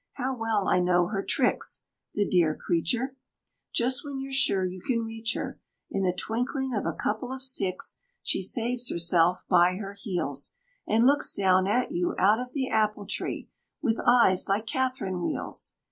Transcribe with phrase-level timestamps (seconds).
[0.13, 1.85] How well I know her tricks!
[2.15, 3.15] The dear creature!
[3.71, 5.59] Just when you're sure you can reach her,
[5.91, 10.53] In the twinkling of a couple of sticks She saves herself by her heels,
[10.87, 15.75] And looks down at you out of the apple tree, with eyes like catherine wheels.